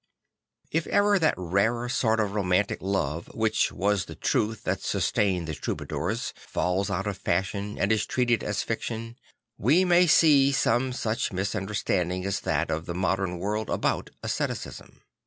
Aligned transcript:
If 0.71 0.87
ever 0.87 1.19
that 1.19 1.35
rarer 1.37 1.87
sort 1.87 2.19
of 2.19 2.33
romantic 2.33 2.79
love, 2.81 3.27
which 3.35 3.71
was 3.71 4.05
the 4.05 4.15
truth 4.15 4.63
that 4.63 4.81
sustained 4.81 5.45
the 5.47 5.53
Troubadours, 5.53 6.33
falls 6.35 6.89
out 6.89 7.05
of 7.05 7.19
fashion 7.19 7.77
and 7.77 7.91
is 7.91 8.07
treated 8.07 8.43
as 8.43 8.63
fiction, 8.63 9.15
we 9.59 9.85
may 9.85 10.07
see 10.07 10.51
some 10.53 10.91
such 10.91 11.31
misunderstanding 11.31 12.25
as 12.25 12.39
that 12.39 12.71
of 12.71 12.87
the 12.87 12.95
modern 12.95 13.37
world 13.37 13.69
about 13.69 14.09
asceticism. 14.23 15.01